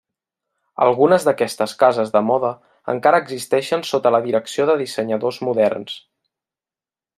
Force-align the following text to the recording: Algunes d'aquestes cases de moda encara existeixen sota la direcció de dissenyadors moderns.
Algunes 0.85 1.25
d'aquestes 1.27 1.75
cases 1.83 2.09
de 2.15 2.21
moda 2.29 2.51
encara 2.95 3.21
existeixen 3.25 3.87
sota 3.91 4.13
la 4.17 4.23
direcció 4.27 4.67
de 4.71 4.79
dissenyadors 4.83 5.41
moderns. 5.51 5.97